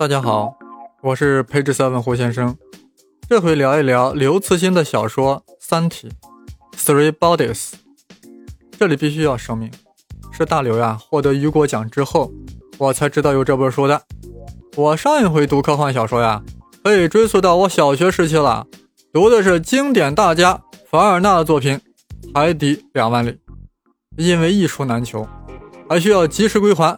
[0.00, 0.56] 大家好，
[1.02, 2.56] 我是 Page seven 胡先生，
[3.28, 6.08] 这回聊一聊刘慈欣的小说《三体》
[6.74, 7.72] （Three Bodies）。
[8.78, 9.70] 这里必须要声明，
[10.32, 12.32] 是大刘呀获得雨果奖之后，
[12.78, 14.00] 我才知道有这本书的。
[14.74, 16.42] 我上一回读科幻小说呀，
[16.82, 18.66] 可以追溯到我小学时期了，
[19.12, 21.78] 读的是经典大家凡尔纳的作品
[22.34, 23.32] 《海底两万里》，
[24.16, 25.28] 因为一书难求，
[25.90, 26.96] 还需要及时归还。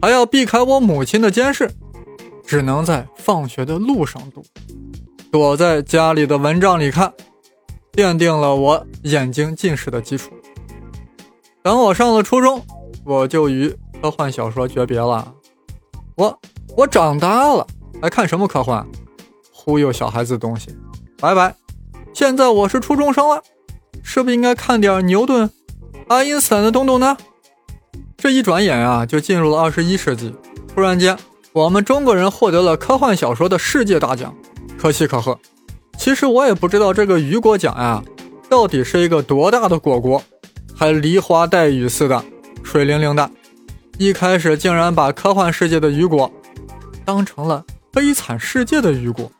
[0.00, 1.70] 还要避开我母亲的监视，
[2.46, 4.44] 只能在放学的路上读，
[5.32, 7.12] 躲在家里的蚊帐里看，
[7.92, 10.30] 奠定了我眼睛近视的基础。
[11.62, 12.64] 等我上了初中，
[13.04, 15.34] 我就与科幻小说诀别了。
[16.14, 16.38] 我
[16.76, 17.66] 我长大了，
[18.00, 18.86] 还看什么科幻？
[19.52, 20.76] 忽悠小孩子的东西，
[21.18, 21.54] 拜拜。
[22.14, 23.42] 现在我是初中生了，
[24.04, 25.50] 是不是应该看点牛顿、
[26.06, 27.16] 爱因斯坦的东东呢？
[28.16, 30.32] 这一转眼啊，就进入了二十一世纪。
[30.72, 31.18] 突然间，
[31.56, 34.36] 我们中国人获得了科幻小说的世界大奖，
[34.78, 35.40] 可喜可贺。
[35.96, 38.04] 其实我也不知道这个雨果奖呀，
[38.46, 40.22] 到底是一个多大的果果，
[40.74, 42.22] 还梨花带雨似的，
[42.62, 43.30] 水灵灵的。
[43.96, 46.30] 一开始竟然把科幻世界的雨果
[47.06, 49.32] 当成了悲惨世界的雨果，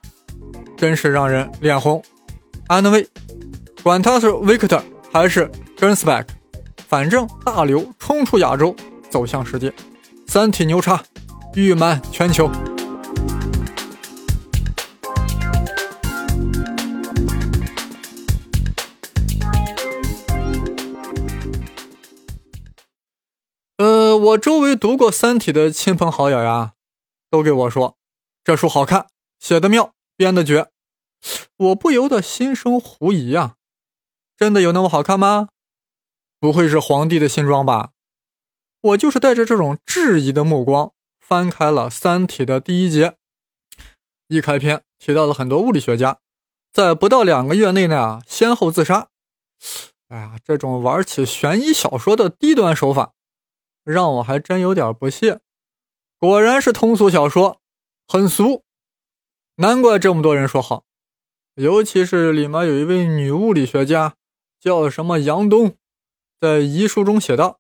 [0.75, 2.03] 真是让人脸红。
[2.69, 3.07] Anyway，
[3.83, 4.81] 管他是 Victor
[5.13, 6.35] 还是 g r n s b a c k
[6.89, 8.75] 反正大刘冲出亚洲，
[9.11, 9.71] 走向世界，
[10.27, 11.03] 三体牛叉，
[11.57, 12.51] 誉满全球。
[23.79, 26.75] 呃，我周围读过《三体》的亲朋好友呀，
[27.31, 27.97] 都给我说，
[28.45, 29.07] 这书好看，
[29.39, 30.69] 写的妙，编的绝。
[31.57, 33.55] 我不由得心生狐疑呀，
[34.37, 35.49] 真的有那么好看吗？
[36.39, 37.93] 不会是皇帝的新装吧？
[38.83, 40.93] 我就是带着这种质疑的目光
[41.29, 43.17] 翻开了《三体》的第一节，
[44.29, 46.21] 一开篇提到了很多物理学家
[46.73, 49.09] 在不到两个月内呢先后自杀。
[50.07, 53.13] 哎呀，这种玩起悬疑小说的低端手法，
[53.83, 55.41] 让我还真有点不屑。
[56.17, 57.61] 果然是通俗小说，
[58.07, 58.63] 很俗，
[59.57, 60.85] 难怪这么多人说好。
[61.57, 64.15] 尤其是里面有一位女物理学家，
[64.61, 65.75] 叫什么杨东。
[66.41, 67.59] 在遗书中写道：“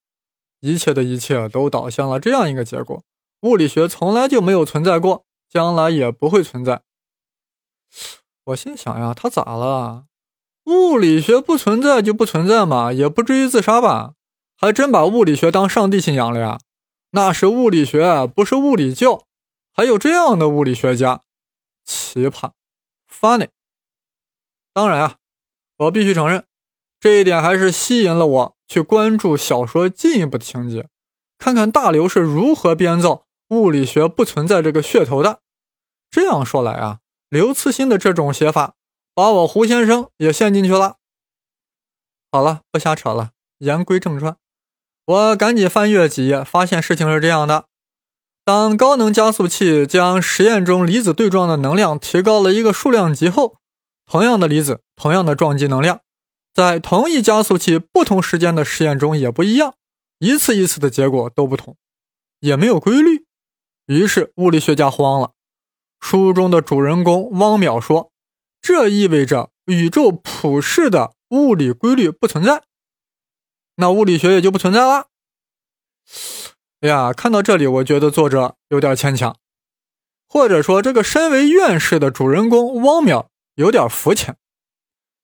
[0.60, 3.02] 一切的一切都导向了这样一个结果：
[3.40, 6.82] 物理学从来就没有存在过，将来也不会存在。”
[8.44, 10.06] 我心想呀，他咋了？
[10.64, 14.14] 物理学不存在就不存在嘛，也不至于自杀吧？
[14.56, 16.58] 还真把物理学当上帝信仰了呀？
[17.10, 19.24] 那是物理学，不是物理教。
[19.72, 21.22] 还有这样的物理学家，
[21.84, 22.52] 奇葩
[23.10, 23.48] ，funny。
[24.72, 25.16] 当然啊，
[25.76, 26.44] 我必须承认，
[26.98, 28.56] 这一点还是吸引了我。
[28.66, 30.88] 去关注小说进一步的情节，
[31.38, 35.40] 看看大刘是如何编造物理学不存在这个噱头的。
[36.10, 38.74] 这样说来啊，刘慈欣的这种写法，
[39.14, 40.96] 把我胡先生也陷进去了。
[42.30, 44.36] 好了，不瞎扯了，言归正传。
[45.04, 47.66] 我赶紧翻阅几页，发现事情是这样的：
[48.44, 53.58] 当高能加速器将实验中离子对撞的能量提高了一个数量级后，
[54.06, 56.00] 同样的离子，同样的撞击能量。
[56.54, 59.74] 在同一加速器不同时间的实验中也不一样，
[60.18, 61.76] 一次一次的结果都不同，
[62.40, 63.25] 也没有规律。
[63.86, 65.32] 于是物理学家慌了。
[66.00, 68.12] 书中的主人公汪淼说
[68.60, 72.62] ：“这意味着宇宙普世的物理规律不存在，
[73.76, 75.06] 那物理学也就不存在了。”
[76.80, 79.36] 哎呀，看到这里，我觉得作者有点牵强，
[80.28, 84.36] 或者说这个身为院士的主人公汪淼有点肤浅。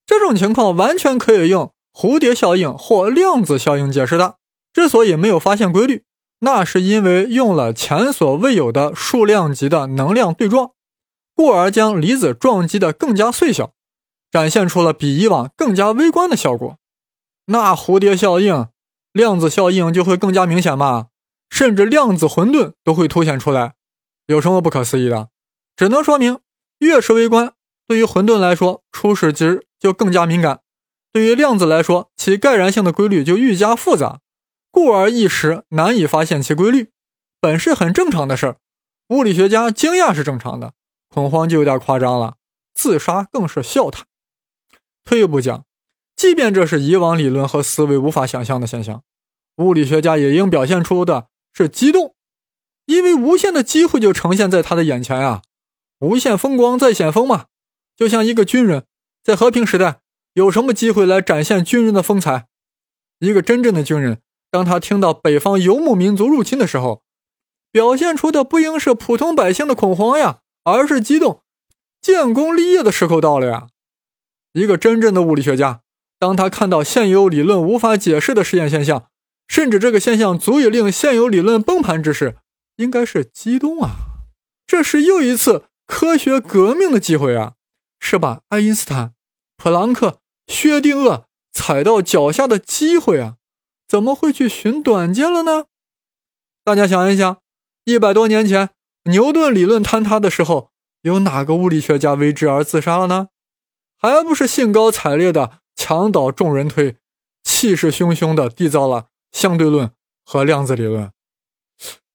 [0.06, 4.38] 这种情况完全可以用蝴蝶效应或量子效应解释的。
[4.72, 6.04] 之所以没有发现规律，
[6.44, 10.72] 那是因为用了前所未有的数量级的能量对撞，
[11.34, 13.72] 故而将离子撞击的更加碎小，
[14.30, 16.78] 展现出了比以往更加微观的效果。
[17.46, 18.68] 那蝴蝶效应、
[19.12, 21.08] 量子效应就会更加明显嘛？
[21.50, 23.74] 甚至量子混沌都会凸显出来。
[24.26, 25.28] 有什么不可思议的？
[25.76, 26.38] 只能说明，
[26.78, 27.52] 越是微观，
[27.86, 29.66] 对于混沌来说，初始值。
[29.82, 30.60] 就更加敏感。
[31.12, 34.20] 对于量子来说，其概然性的规律就愈加复杂，
[34.72, 36.90] 故而一时难以发现其规律，
[37.40, 38.56] 本是很正常的事儿。
[39.10, 40.72] 物理学家惊讶是正常的，
[41.08, 42.38] 恐慌就有点夸张了，
[42.74, 44.06] 自杀更是笑谈。
[45.04, 45.64] 退一步讲，
[46.16, 49.04] 即便这是以往理论和思维无法想象的现象，
[49.58, 52.14] 物理学家也应表现出的是激动，
[52.86, 55.42] 因为无限的机会就呈现在他的眼前啊！
[56.00, 57.46] 无限风光在险峰嘛，
[57.94, 58.86] 就像一个军人。
[59.22, 60.00] 在和平时代，
[60.32, 62.48] 有什么机会来展现军人的风采？
[63.20, 64.20] 一个真正的军人，
[64.52, 67.02] 当他听到北方游牧民族入侵的时候，
[67.72, 71.42] 表现出的不应是普通百姓的恐慌呀，而是激动。
[72.02, 73.68] 建功立业的时候到了呀！
[74.52, 75.80] 一个真正的物理学家，
[76.18, 79.06] 当他看到现有理论无法解释的实验现象，
[79.48, 82.36] 甚至这个现象足以令现有理论崩盘之时，
[82.76, 83.92] 应该是激动啊！
[84.66, 87.54] 这是又一次科学革命的机会啊！
[87.98, 89.14] 是把爱因斯坦、
[89.56, 91.22] 普朗克、薛定谔
[91.52, 93.36] 踩到脚下的机会啊！
[93.86, 95.66] 怎么会去寻短见了呢？
[96.64, 97.40] 大家想一想，
[97.84, 98.70] 一百多年前
[99.04, 100.70] 牛顿理论坍塌的时候。
[101.02, 103.30] 有哪个物理学家为之而自杀了呢？
[103.98, 106.96] 还不是兴高采烈的墙倒众人推，
[107.42, 109.90] 气势汹汹的缔造了相对论
[110.24, 111.10] 和量子理论。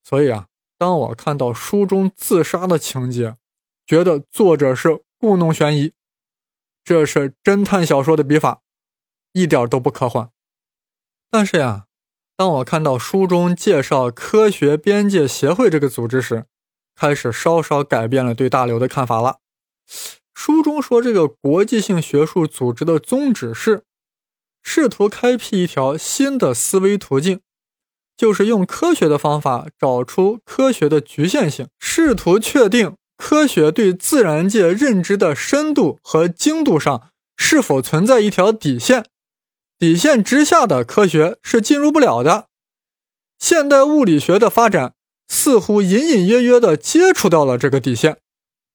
[0.06, 0.48] 所以啊，
[0.78, 3.36] 当我看到书中自杀的情节，
[3.86, 5.92] 觉得作者是故弄玄疑，
[6.86, 8.62] 这是侦探小说的笔法，
[9.34, 10.30] 一点都不科幻。
[11.30, 11.86] 但是呀，
[12.36, 16.46] 当我看到书中介绍科学边界协会这个组织时，
[16.96, 19.38] 开始稍稍改变了对大刘的看法了。
[20.34, 23.84] 书中说，这个国际性学术组织的宗旨是
[24.62, 27.40] 试图开辟一条新的思维途径，
[28.16, 39.06] 就是用科学的方法找出科学的局限性，试图确定科学对自然界认知的深度和精度上是否存在一条底线，
[39.80, 42.48] 底线之下的科学是进入不了的。
[43.38, 44.94] 现代物理学的发展。
[45.30, 48.22] 似乎隐隐约约地接触到了这个底线。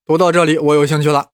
[0.05, 1.31] 读到这里，我有兴趣了。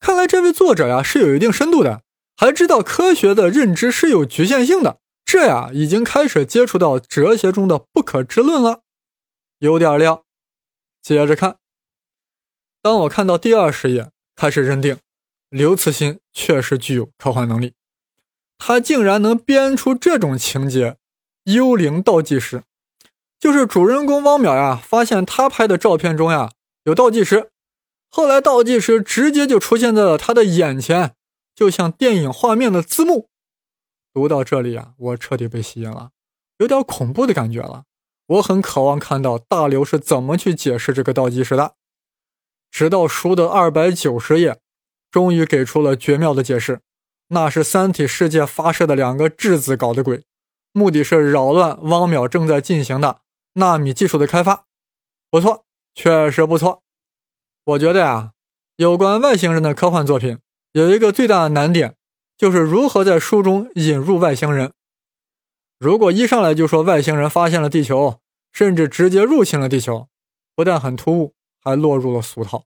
[0.00, 2.02] 看来这位作者呀是有一定深度的，
[2.34, 5.00] 还知道科学的认知是有局限性的。
[5.22, 8.80] 这呀已经开始接触到哲学中的不可知论了，
[9.58, 10.24] 有点料。
[11.02, 11.58] 接着看，
[12.80, 14.96] 当我看到第二十页，开始认定
[15.50, 17.74] 刘慈欣确实具有科幻能力。
[18.58, 20.96] 他竟然能编出这种情节：
[21.44, 22.62] 幽灵倒计时。
[23.38, 26.50] 就是主人公汪淼呀，发现他拍的照片中呀
[26.84, 27.50] 有倒计时，
[28.08, 31.14] 后来倒计时直接就出现在了他的眼前，
[31.54, 33.28] 就像电影画面的字幕。
[34.14, 36.10] 读到这里啊，我彻底被吸引了，
[36.58, 37.84] 有点恐怖的感觉了。
[38.26, 41.74] 我很渴望看到大刘是怎么去解释这个倒计时的。
[42.70, 44.58] 直到书的二百九十页，
[45.10, 46.80] 终于给出了绝妙的解释，
[47.28, 50.24] 那是三体世界发射的两个质子搞的鬼，
[50.72, 53.20] 目的是扰乱汪淼正在进行的。
[53.54, 54.64] 纳米技术的开发
[55.30, 56.82] 不错，确实不错。
[57.64, 58.32] 我觉得呀，
[58.76, 60.38] 有关外星人的科幻作品
[60.72, 61.94] 有一个最大的难点，
[62.36, 64.72] 就是如何在书中引入外星人。
[65.78, 68.20] 如果一上来就说外星人发现了地球，
[68.52, 70.08] 甚至直接入侵了地球，
[70.54, 72.64] 不但很突兀，还落入了俗套。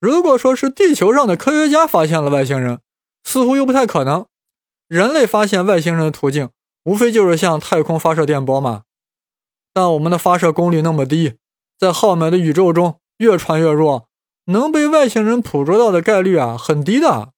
[0.00, 2.80] 如果说是地球上的科学家发现了外星人，
[3.24, 4.26] 似乎又不太可能。
[4.86, 6.50] 人类发现外星人的途径，
[6.84, 8.84] 无非就是向太空发射电波嘛。
[9.74, 11.34] 但我们的发射功率那么低，
[11.78, 14.08] 在浩渺的宇宙中越传越弱，
[14.46, 17.32] 能被外星人捕捉到的概率啊很低的。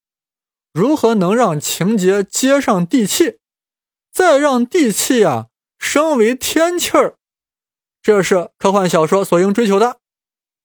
[0.73, 3.39] 如何能让情节接上地气，
[4.11, 7.15] 再让地气啊升为天气儿？
[8.01, 9.97] 这是科幻小说所应追求的。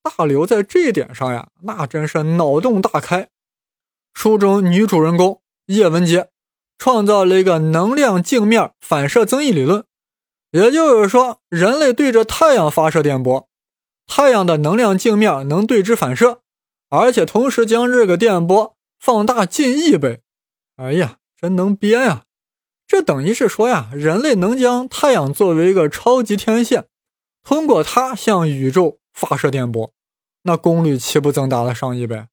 [0.02, 3.28] 大刘在这一点上呀，那真是脑洞大开。
[4.16, 6.30] 书中女主人公叶文洁
[6.78, 9.84] 创造了一个能量镜面反射增益理论。
[10.52, 13.46] 也就是说，人类对着太阳发射电波，
[14.06, 16.40] 太阳的能量镜面能对之反射，
[16.88, 20.22] 而且同时将这个电波放大近亿倍。
[20.76, 22.24] 哎呀，真能编呀！
[22.86, 26.86] 这等于是说呀，人类能将太阳作为一个超级天线，
[27.44, 29.92] 通过它向宇宙发射电波，
[30.44, 32.24] 那功率岂不增大了上亿倍？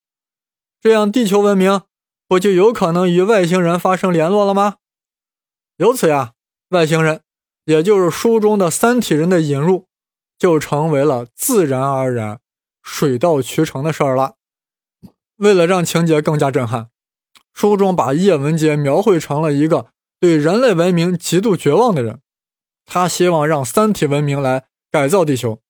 [0.83, 1.81] 这样，地球文明
[2.27, 4.75] 不就有可能与外星人发生联络了吗？
[5.77, 6.33] 由此呀，
[6.71, 7.21] 外星人。
[7.63, 9.87] 也就是书中的三体人的引入，
[10.37, 12.41] 就成为了自然而然、
[12.81, 14.35] 水到渠成的事儿了。
[15.37, 16.89] 为了让情节更加震撼，
[17.53, 22.19] 书中把叶文洁描绘成了一个对人类文明极度绝望的人。
[22.85, 25.61] 他希望让三体文明来改造地球，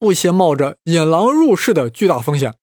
[0.00, 2.56] 不惜冒着引狼入室的巨大风险。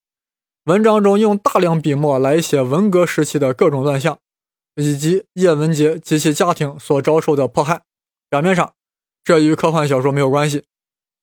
[0.66, 4.18] 文章中用大量笔墨来写文革时期的各种乱象，
[4.76, 7.84] 以及叶文洁及其家庭所遭受的迫害。
[8.32, 8.74] 表面上，
[9.24, 10.64] 这与科幻小说没有关系，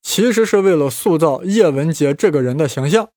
[0.00, 3.08] 其实是为了塑造叶文洁这个人的形象，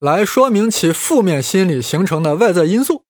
[0.00, 3.04] 来说明其负面心理形成的外在因素。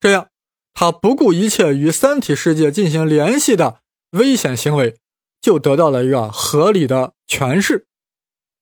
[0.00, 0.28] 这样，
[0.72, 3.80] 他不顾一切与三体世界进行联系的
[4.12, 4.96] 危险行为，
[5.42, 7.86] 就得到了一个合理的诠释。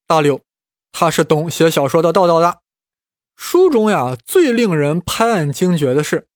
[0.08, 0.40] 大刘，
[0.90, 2.63] 他是懂写小说的道道的。
[3.36, 6.28] 书中呀，最令人拍案惊绝的是，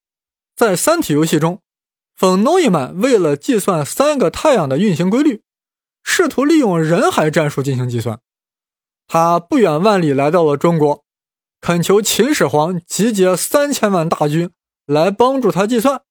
[0.57, 1.62] 在三体游戏中。
[2.17, 5.43] 冯诺依曼为了计算三个太阳的运行规律，
[6.02, 8.21] 试图利用人海战术进行计算。
[9.07, 11.05] 他不远万里来到了中国，
[11.61, 14.50] 恳求秦始皇集结三千万大军
[14.85, 16.02] 来帮助他计算，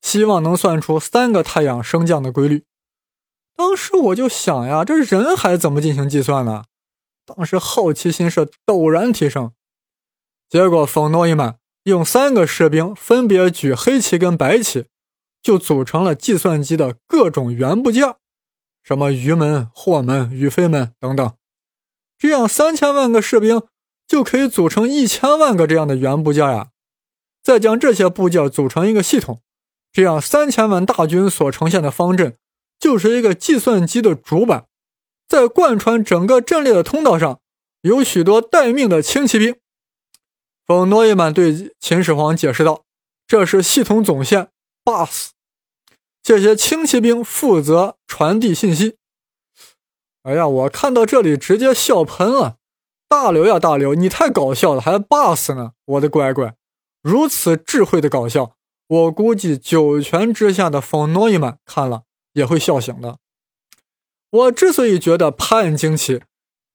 [0.00, 2.64] 希望能算出三个太阳升降的规律。
[3.54, 6.64] 当时我就想呀，这人海怎么进行计算呢？
[7.26, 9.52] 当时好奇心是陡然提升。
[10.48, 14.86] 结果冯诺依曼用三个士兵分别举黑旗跟白旗，
[15.42, 18.14] 就组成了计算机的各种元部件，
[18.82, 21.32] 什么鱼门、货门、宇飞门等等。
[22.18, 23.62] 这样三千万个士兵
[24.06, 26.68] 就可以组成一千万个这样的元部件呀。
[27.42, 29.42] 再将这些部件组成一个系统，
[29.92, 32.36] 这样三千万大军所呈现的方阵。
[32.80, 34.66] 就是一个计算机的主板，
[35.26, 37.40] 在贯穿整个阵列的通道上，
[37.82, 39.56] 有许多待命的轻骑兵。
[40.66, 42.84] 冯诺依曼对秦始皇解释道
[43.26, 44.48] ：“这是系统总线
[44.84, 45.30] BUS，
[46.22, 48.96] 这些轻骑兵负责传递信息。”
[50.24, 52.56] 哎呀，我看到这里直接笑喷了！
[53.08, 55.72] 大刘呀，大刘，你太搞笑了，还 BUS 呢！
[55.84, 56.54] 我的乖乖，
[57.02, 58.56] 如此智慧的搞笑，
[58.86, 62.02] 我估计九泉之下的冯诺依曼看了。
[62.34, 63.18] 也会笑醒的。
[64.28, 66.20] 我之所以觉得拍案惊奇，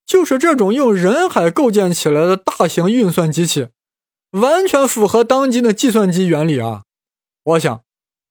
[0.05, 3.67] 就是这种用人海构建起来的大型运算机器，
[4.31, 6.83] 完全符合当今的计算机原理啊！
[7.43, 7.83] 我想，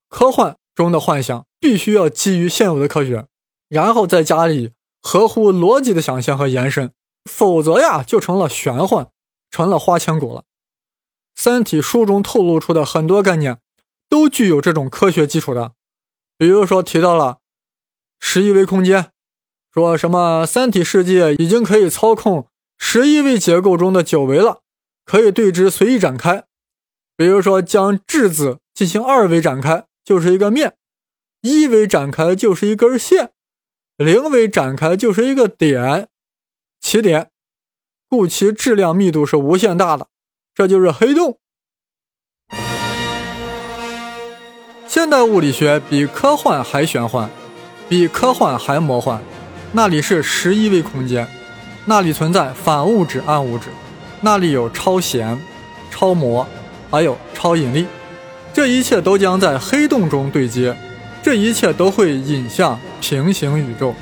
[0.08, 3.26] 科幻中的幻想必须要基于现有的科学，
[3.68, 6.92] 然后再加以合乎逻辑的想象和延伸，
[7.24, 9.08] 否则呀，就成了玄幻，
[9.50, 10.42] 成了花千骨了。
[11.34, 13.58] 《三体》书中透露出的很多概念，
[14.08, 15.72] 都具有这种科学基础的。
[16.36, 17.38] 比如说提到了
[18.20, 19.10] 十一维空间，
[19.72, 24.62] 说什么三体世界已经可以操控十一维结构中的九维了，
[25.08, 26.44] 可以对之随意展开。
[27.16, 30.74] 比如说将质子进行二维展开就是一个面，
[31.40, 33.30] 一维展开就是一根线，
[33.96, 36.08] 零维展开就是一个点，
[36.78, 37.30] 起点，
[38.06, 40.08] 故其质量密度是无限大的，
[40.54, 41.38] 这就是黑洞。
[44.86, 47.30] 现代物理学比科幻还玄幻，
[47.88, 49.22] 比科幻还魔幻。
[49.72, 51.26] 那里是十一维空间，
[51.86, 53.68] 那里存在反物质、暗物质，
[54.20, 55.40] 那里有超弦、
[55.90, 56.46] 超模，
[56.90, 57.86] 还有超引力。
[58.52, 60.76] 这一切都将在黑洞中对接，
[61.22, 63.94] 这一切都会引向平行宇宙。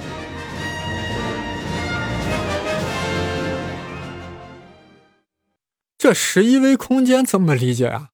[5.98, 8.08] 这十一维空间怎么理解啊？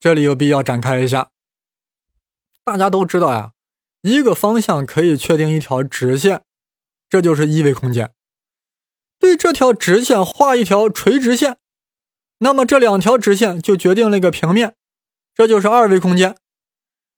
[0.00, 1.28] 这里有必要展开一下。
[2.64, 3.52] 大家都知道呀，
[4.02, 6.42] 一个方向可以确定一条直线，
[7.08, 8.10] 这就是一维空间。
[9.26, 11.56] 对这条直线画一条垂直线，
[12.38, 14.76] 那么这两条直线就决定了一个平面，
[15.34, 16.36] 这就是二维空间。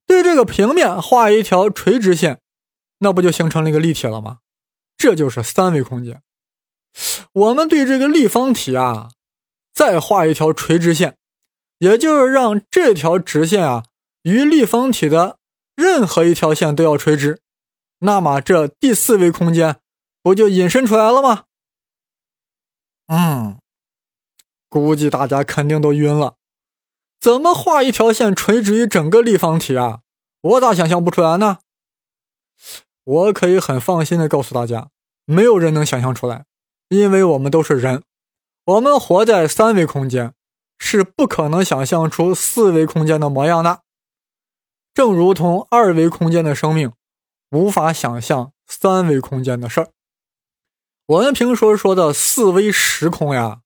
[0.06, 2.40] 对这个平面画一条垂直线，
[3.00, 4.38] 那不就形成了一个立体了吗？
[4.96, 6.22] 这就是三维空间。
[7.34, 9.10] 我们对这个立方体啊，
[9.74, 11.18] 再画一条垂直线，
[11.76, 13.84] 也就是让这条直线啊
[14.22, 15.36] 与立方体的。
[15.76, 17.42] 任何一条线都要垂直，
[17.98, 19.76] 那么这第四维空间
[20.22, 21.44] 不就引申出来了吗？
[23.08, 23.58] 嗯，
[24.68, 26.36] 估计大家肯定都晕了。
[27.20, 30.00] 怎么画一条线垂直于整个立方体啊？
[30.40, 31.58] 我咋想象不出来呢？
[33.02, 34.90] 我可以很放心的告诉大家，
[35.24, 36.44] 没有人能想象出来，
[36.88, 38.04] 因为我们都是人，
[38.64, 40.34] 我们活在三维空间，
[40.78, 43.80] 是不可能想象出四维空间的模样的。
[44.92, 46.92] 正如同二维空间的生命
[47.50, 49.90] 无法想象三维空间的事儿，
[51.08, 53.62] 我们平时说的四维时空呀，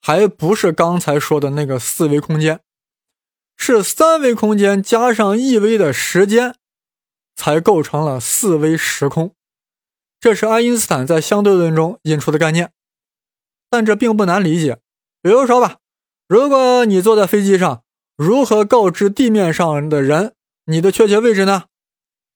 [0.00, 2.60] 还不是刚才说的那个四维空间，
[3.58, 6.56] 是三维空间加上一维的时间，
[7.36, 9.34] 才构成了四维时空。
[10.18, 12.72] 这是爱因斯坦在相对论中引出的概念，
[13.68, 14.80] 但这并不难理解。
[15.20, 15.80] 比如说吧，
[16.26, 17.84] 如果你坐在飞机上，
[18.16, 20.34] 如何告知地面上的人？
[20.64, 21.64] 你的确切位置呢？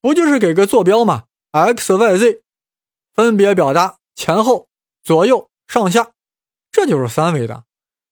[0.02, 2.42] 不就是给个坐标吗？x、y、z，
[3.14, 4.68] 分别表达前后、
[5.02, 6.10] 左右、上下，
[6.70, 7.64] 这就是三维的。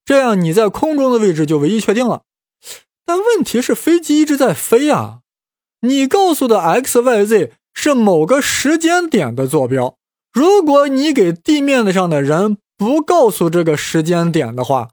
[0.05, 2.23] 这样你在空中的位置就唯一确定了。
[3.05, 5.21] 但问题是，飞机一直在飞啊！
[5.81, 9.97] 你告诉的 x、y、z 是某个时间点的坐标。
[10.33, 14.91] 如果你给地面上的人不告诉这个时间点的话，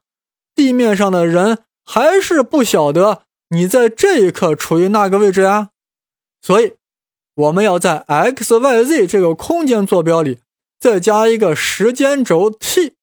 [0.55, 3.23] 地面上的人还是不晓得。
[3.49, 5.69] 你在这一刻处于那个位置呀？
[6.41, 6.75] 所以
[7.35, 10.39] 我们要在 x、y、z 这个空间坐标里
[10.79, 12.95] 再加一个时间轴 t，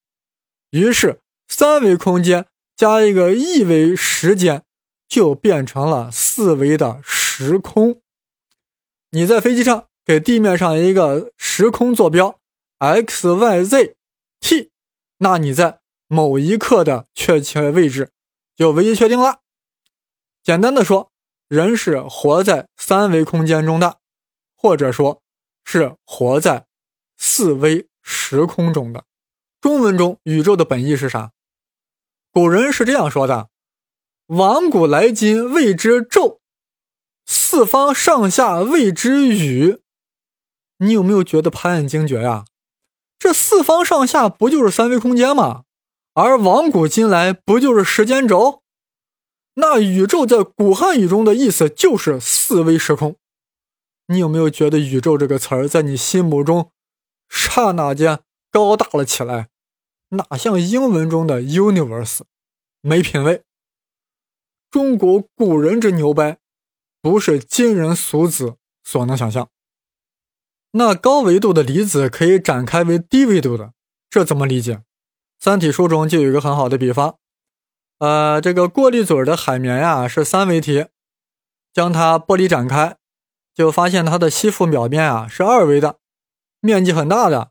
[0.71, 4.65] 于是三维空间加一个一维时间
[5.09, 8.01] 就变成了四维的时空。
[9.11, 12.39] 你在飞机上给地面上一个时空坐标
[12.79, 13.97] x y z
[14.41, 14.71] t，
[15.19, 18.11] 那你在某一刻的确切位置
[18.57, 19.41] 就唯一确定了。
[20.43, 21.11] 简单的说，
[21.49, 23.99] 人是活在三维空间中的，
[24.55, 25.23] 或者说，
[25.65, 26.67] 是活在
[27.17, 29.05] 四维时空中的。
[29.61, 31.33] 中文中宇宙的本意是啥？
[32.31, 33.49] 古人是这样说的
[34.29, 36.41] ：“往古来今谓之宙，
[37.25, 39.81] 四方上下谓之宇。”
[40.79, 42.45] 你有没有觉得拍案惊绝呀？
[43.19, 45.63] 这四方上下不就是三维空间吗？
[46.13, 48.63] 而往古今来不就是时间轴？
[49.55, 53.17] 那宇宙在古汉语中的意思就是四维时空。
[54.09, 56.73] 你有没有觉得“宇宙”这个词儿在你心目中
[57.29, 59.49] 刹那间高大了起来？
[60.11, 62.21] 哪像英文中的 universe，
[62.81, 63.43] 没品位。
[64.71, 66.39] 中国古人之牛掰，
[67.01, 69.49] 不是今人俗子所能想象。
[70.73, 73.73] 那高维度的离子可以展开为低维度的，
[74.11, 74.75] 这怎么理解？
[75.39, 77.19] 《三体》书中就有一个很好的比方，
[77.99, 80.87] 呃，这个过滤嘴的海绵呀是三维体，
[81.73, 82.97] 将它剥离展开，
[83.55, 85.99] 就发现它的吸附表面啊是二维的，
[86.65, 87.51] 面积很大的，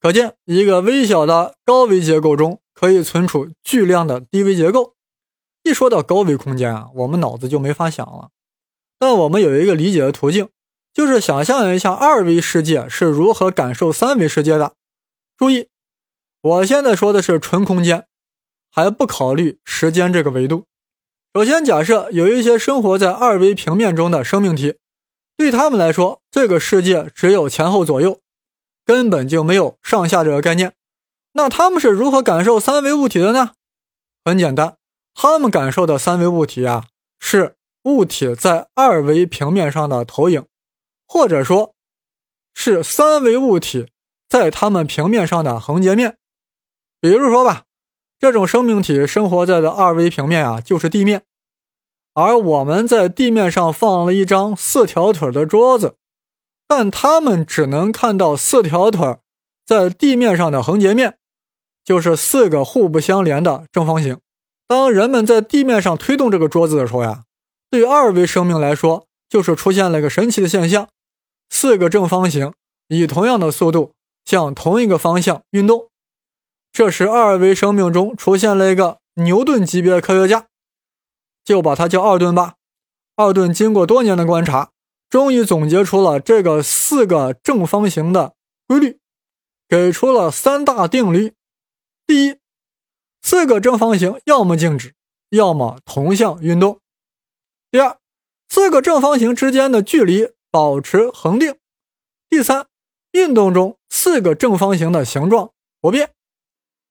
[0.00, 4.94] 可见一个微小的高维结构中可以存储巨量的低维结构。
[5.62, 8.30] 一说到高维空间啊，我们脑子就没法想了，
[8.98, 10.48] 但我们有一个理解的途径。
[10.94, 14.72] 就是想象一下二维世界是如何感受三维世界的。
[15.36, 15.68] 注意，
[16.40, 18.06] 我现在说的是纯空间，
[18.70, 20.64] 还不考虑时间这个维度。
[21.34, 24.78] 首先假设有一些生活在二维平面中的生命体，
[25.36, 28.20] 对他们来说，这个世界只有前后左右，
[28.86, 30.72] 根本就没有上下这个概念。
[31.32, 33.50] 那他们是如何感受三维物体的呢？
[34.24, 34.78] 很简单，
[35.12, 36.86] 他们感受的三维物体啊，
[37.20, 40.46] 是物体在二维平面上的投影。
[41.08, 41.74] 或者说，
[42.54, 43.88] 是三维物体
[44.28, 46.16] 在它们平面上的横截面。
[47.00, 47.64] 比如说吧，
[48.18, 51.22] 这种生命体生活在的二维平面啊，就是地面。
[52.14, 55.96] 而我们在地面上放了一张四条腿的桌子，
[56.68, 59.18] 但他们只能看到四条腿
[59.64, 61.18] 在地面上的横截面，
[61.84, 64.18] 就是四个互不相连的正方形。
[64.68, 67.22] 当人们在地面上推动这个桌子的时候呀，
[67.70, 70.88] 对二维生命来说，就是出现了一个神奇的现象。
[71.48, 72.52] 四个正方形
[72.88, 73.92] 以同样的速度
[74.24, 75.88] 向同一个方向运动，
[76.72, 80.46] 这时二维生命中出现了一个牛顿级别的科学家，
[81.44, 82.54] 就把他叫二顿吧。
[83.14, 84.70] 二顿经过多年的观察，
[85.16, 88.34] 终于总结出了这个四个正方形的
[88.68, 89.00] 规律，
[89.66, 91.32] 给出了三大定律：
[92.06, 92.36] 第一，
[93.22, 94.94] 四个正方形要么静止，
[95.30, 96.80] 要么同向运动；
[97.70, 97.98] 第二，
[98.50, 100.28] 四个正方形之间的距离。
[100.48, 101.56] 保持恒定。
[102.30, 102.66] 第三，
[103.12, 105.50] 运动中四个正方形的形状
[105.82, 106.12] 不变。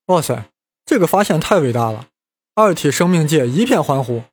[0.07, 0.51] 哇塞，
[0.85, 2.09] 这个发现太伟大了！
[2.53, 4.23] 二体生命界一片欢呼。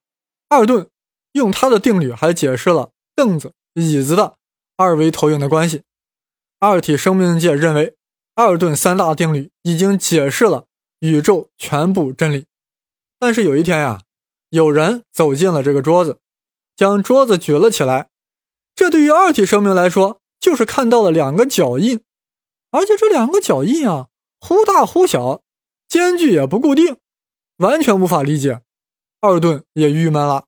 [0.48, 0.90] 二顿
[1.33, 4.37] 用他的定律还解释了凳子、椅子的
[4.76, 5.82] 二维投影的关系。
[6.58, 7.96] 二体生命界认为，
[8.35, 10.66] 二顿三大定律已经解释了
[11.00, 12.46] 宇宙全部真理。
[13.18, 14.02] 但是有一天呀，
[14.50, 16.18] 有人走进了这个桌子，
[16.76, 18.11] 将桌子举了起来。
[18.74, 22.00] 这对于二体生命来说，就是看到了两个脚印，
[22.70, 24.08] 而且这两个脚印啊，
[24.40, 25.42] 忽大忽小，
[25.88, 26.96] 间距也不固定，
[27.58, 28.62] 完全无法理解。
[29.20, 30.46] 二顿也郁闷了。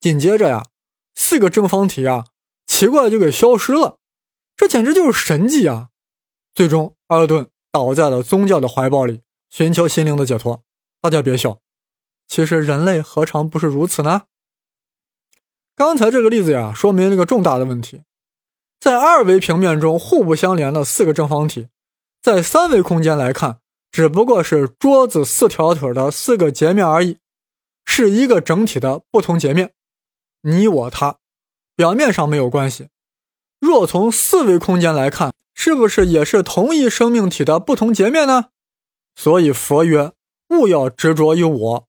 [0.00, 0.66] 紧接着呀，
[1.14, 2.24] 四个正方体啊，
[2.72, 3.98] 奇怪就给消失了，
[4.56, 5.90] 这简直就是神迹啊！
[6.54, 10.64] 最终，二顿倒在了宗教的怀抱里，寻求心灵的解脱。
[10.98, 11.60] 大家别笑，
[12.26, 14.22] 其实人类何尝不是如此呢？
[15.76, 18.04] 刚才这个例子呀，说明了一个重大的问题：
[18.80, 21.68] 在二维平面中互不相连的四个正方体，
[22.22, 27.18] 在三维空间来看，只不过是桌子四条腿的四个截面而已，
[27.84, 29.74] 是一个整体的不同截面。
[30.40, 31.18] 你我他，
[31.74, 32.88] 表面上没有关系。
[33.60, 38.46] 若从四维空间来看，是不是也是同一生命体的不同截面呢？
[39.14, 40.12] 所以佛曰：
[40.48, 41.88] 勿要执着于我，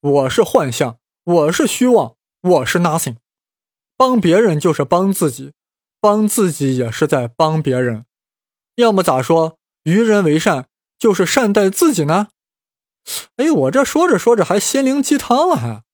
[0.00, 3.16] 我是幻象，我是虚妄，我是 nothing。
[3.96, 5.52] 帮别人就是帮自己，
[6.00, 8.04] 帮自己也是在帮别人。
[8.74, 10.66] 要么咋说，与人为善
[10.98, 12.28] 就是善待自己呢？
[13.36, 15.84] 哎，我这说着说着还心灵鸡汤了，还。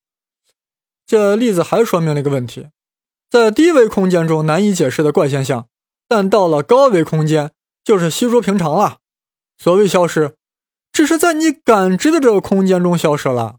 [1.07, 2.69] 这例子还说明了一个问题：
[3.31, 5.69] 在低维空间中难以解释的怪现象，
[6.09, 7.53] 但到了高维空间
[7.85, 8.99] 就是稀疏平常了。
[9.57, 10.35] 所谓消失，
[10.91, 13.59] 只是在你感知的这个空间中消失了，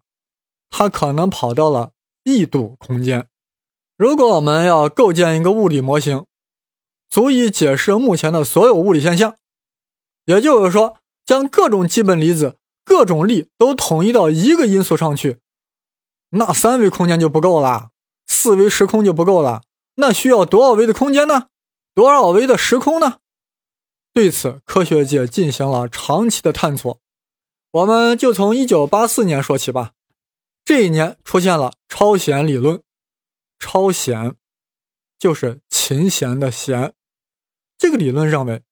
[0.69, 1.91] 它可能跑到了
[2.23, 3.27] 异度空间。
[3.95, 6.25] 如果我们要构建一个物理模型，
[7.09, 9.37] 足以解释目前的所有物理现象。
[10.25, 15.39] 也就是说，将各种基本粒子、各种力都统一到一个因素上去，
[16.31, 17.90] 那三维空间就不够了，
[18.31, 19.63] 四维时空就不够了。
[19.95, 21.47] 那需要多少维的空间呢？
[21.93, 23.17] 多少维的时空呢？
[24.13, 26.97] 对此，科学界进行了长期的探索。
[27.71, 29.91] 我们就从1984年说起吧。
[30.63, 32.81] 这一年出现了超弦理论。
[33.59, 34.35] 超弦
[35.19, 36.93] 就是琴弦的弦。
[37.77, 38.63] 这个理论认为，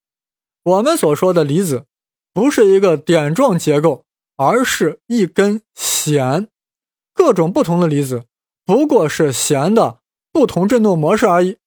[0.63, 1.86] 我们所说的离子
[2.34, 4.06] 不是一个点状结构，
[4.38, 6.48] 而是一根弦。
[7.13, 8.24] 各种不同的离子
[8.69, 9.97] 不过是弦的
[10.32, 11.58] 不同振动模式而已。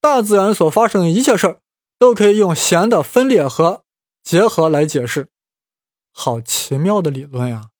[0.00, 1.60] 大自然所发生的一切事儿
[1.96, 3.84] 都可以用弦的分裂和
[4.24, 5.28] 结合来解释。
[6.10, 7.70] 好奇妙的理论呀！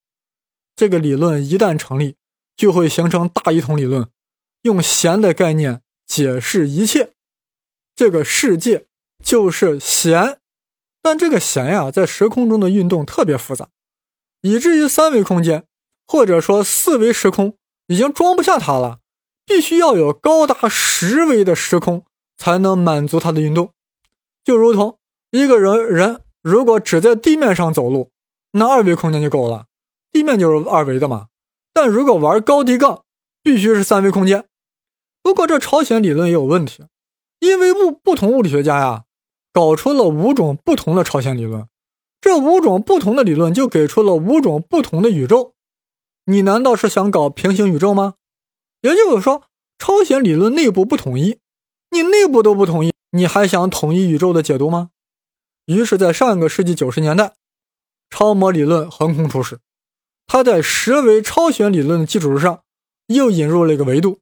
[0.76, 2.14] 这个理论一旦成立，
[2.56, 4.08] 就会形成大一统理论，
[4.62, 7.10] 用弦的概念解释一切。
[7.96, 8.86] 这个世界
[9.24, 10.38] 就是弦，
[11.02, 13.68] 但这个弦呀，在时空中的运动特别复杂，
[14.42, 15.64] 以至于三维空间
[16.06, 17.56] 或者说四维时空
[17.90, 19.00] 已经装不下它了，
[19.44, 22.04] 必须要有高达十维的时空
[22.38, 23.70] 才能满足它的运动。
[24.44, 24.98] 就如同
[25.32, 28.12] 一个人人如果只在地面上走路，
[28.52, 29.66] 那二维空间就够了。
[30.12, 31.26] 地面就是二维的嘛，
[31.72, 33.02] 但如果玩高低杠，
[33.42, 34.44] 必须是三维空间。
[35.20, 36.84] 不过这朝鲜理论也有问题，
[37.40, 39.02] 因为物不同物理学家呀，
[39.52, 41.66] 搞出了五种不同的朝鲜理论，
[42.20, 45.54] 这五种不同的理论就给出了五种不同的宇宙。
[46.30, 48.14] 你难道是想搞平行宇宙吗？
[48.82, 49.42] 也就是说，
[49.78, 51.40] 超弦理论内部不统一，
[51.90, 54.90] 你内部都不统一，你还想统一宇宙的解读吗？
[55.66, 57.34] 于是，在上一个世纪九十年代，
[58.08, 59.58] 超模理论横空出世。
[60.28, 62.62] 他在十维超弦理论的基础之上，
[63.08, 64.20] 又引入了一个维度，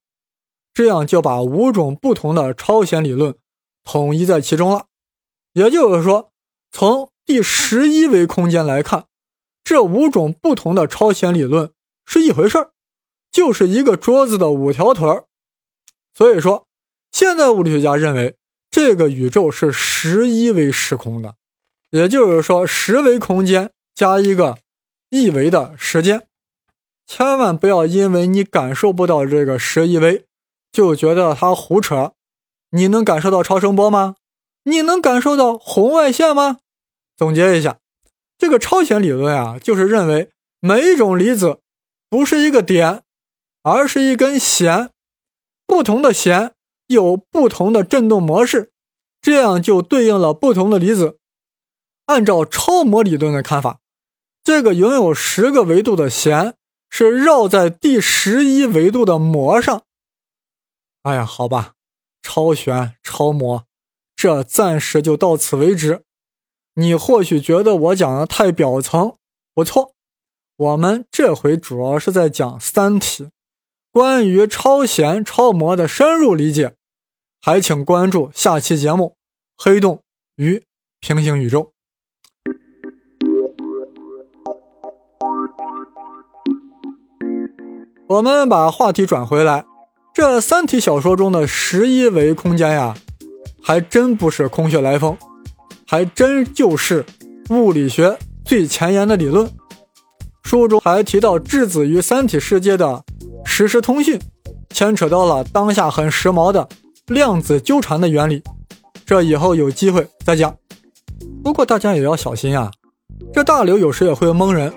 [0.72, 3.36] 这样就把五种不同的超弦理论
[3.84, 4.86] 统一在其中了。
[5.52, 6.32] 也就是说，
[6.72, 9.04] 从第十一维空间来看，
[9.62, 11.70] 这五种不同的超弦理论
[12.10, 12.70] 是一回事儿，
[13.30, 15.26] 就是一个桌子的五条腿儿。
[16.14, 16.66] 所以说，
[17.12, 18.36] 现在物理学家认为
[18.70, 21.34] 这个宇宙是十一维时空的，
[21.90, 24.56] 也就是说，十维空间加一个。
[25.10, 26.26] 一维的时间，
[27.06, 30.26] 千万不要因为你感受不到这个十一维，
[30.70, 32.12] 就觉得它胡扯。
[32.72, 34.16] 你能感受到超声波吗？
[34.64, 36.58] 你能感受到红外线吗？
[37.16, 37.78] 总结一下，
[38.36, 41.60] 这个超弦理论啊，就是认为每一种离子
[42.08, 43.02] 不是一个点，
[43.62, 44.90] 而是一根弦，
[45.66, 46.54] 不同的弦
[46.86, 48.72] 有不同的振动模式，
[49.20, 51.18] 这样就对应了不同的离子。
[52.06, 53.80] 按照超模理论的看法。
[54.42, 56.54] 这个拥有十个维度的弦
[56.88, 59.82] 是绕在第十一维度的膜上。
[61.02, 61.74] 哎呀，好吧，
[62.22, 63.66] 超弦、超模，
[64.16, 66.02] 这暂时就到此为止。
[66.76, 69.16] 你或许觉得我讲的太表层，
[69.52, 69.94] 不错，
[70.58, 73.22] 我们这回主要是在讲《三体》，
[73.92, 76.74] 关于超弦、超模的深入理解。
[77.40, 79.14] 还请关注下期节目
[79.64, 80.02] 《黑洞
[80.34, 80.64] 与
[80.98, 81.70] 平行宇宙》。
[88.08, 89.64] 我们把话题转回来，
[90.12, 92.96] 这三体小说中的十一维空间呀，
[93.62, 95.16] 还真不是空穴来风，
[95.86, 97.06] 还真就是
[97.50, 99.48] 物理学最前沿的理论。
[100.48, 103.04] 书中还提到质子与三体世界的
[103.44, 104.18] 实时通讯，
[104.70, 106.66] 牵扯到了当下很时髦的
[107.08, 108.42] 量子纠缠的原理。
[109.04, 110.56] 这以后有机会再讲。
[111.44, 112.70] 不过大家也要小心啊，
[113.30, 114.72] 这大刘有时也会蒙人。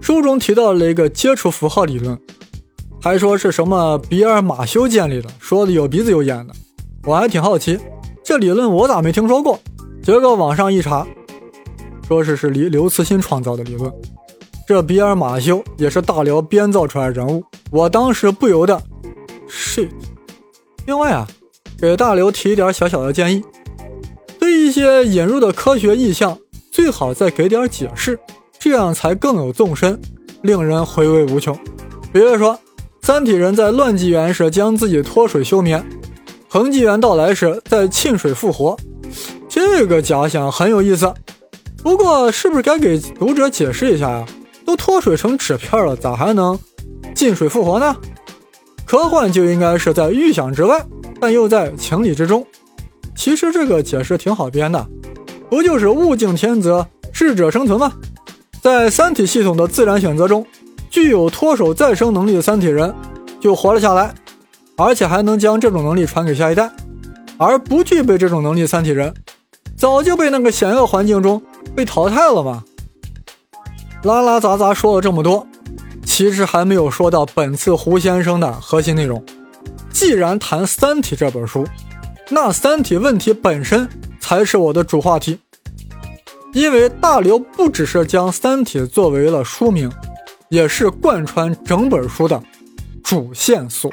[0.00, 2.18] 书中提到了一个接触符号理论。
[3.00, 6.52] 还说是什么比尔马修建立的，说的有鼻子有眼的，
[7.04, 7.78] 我还挺好奇，
[8.24, 9.60] 这理论我咋没听说过？
[10.02, 11.06] 结果网上一查，
[12.08, 13.92] 说是是刘刘慈欣创造的理论，
[14.66, 18.82] 这比尔马修也是大辽编造出来人物，我当时不由得
[19.48, 19.88] shit。
[20.86, 21.26] 另外啊，
[21.78, 23.42] 给大刘提一点小小的建议，
[24.38, 26.36] 对一些引入的科学意象，
[26.70, 28.18] 最好再给点解释，
[28.58, 30.00] 这样才更有纵深，
[30.42, 31.56] 令人回味无穷。
[32.12, 32.58] 比如说。
[33.02, 35.86] 三体人在乱纪元时将自己脱水休眠，
[36.48, 38.76] 恒纪元到来时在沁水复活，
[39.48, 41.14] 这个假想很有意思。
[41.84, 44.26] 不过，是不是该给读者解释一下呀？
[44.66, 46.58] 都脱水成纸片了，咋还能
[47.14, 47.96] 进水复活呢？
[48.84, 50.84] 科幻就应该是在预想之外，
[51.20, 52.44] 但又在情理之中。
[53.16, 54.86] 其实这个解释挺好编的，
[55.48, 57.92] 不就是物竞天择，适者生存吗？
[58.60, 60.44] 在三体系统的自然选择中。
[60.88, 62.94] 具有脱手再生能力的三体人
[63.38, 64.14] 就活了下来，
[64.76, 66.70] 而且还能将这种能力传给下一代。
[67.36, 69.12] 而不具备这种能力的三体人，
[69.76, 71.42] 早就被那个险恶环境中
[71.74, 72.64] 被淘汰了吗。
[74.02, 75.46] 拉拉杂杂说了这么多，
[76.04, 79.22] 其实还没有说到本次胡先生的核心内容。
[79.90, 81.66] 既然谈《三体》这本书，
[82.28, 83.88] 那《三体》问题本身
[84.20, 85.38] 才是我的主话题。
[86.52, 89.90] 因为大刘不只是将《三体》作为了书名，
[90.48, 92.42] 也是贯穿整本书的
[93.02, 93.90] 主线索。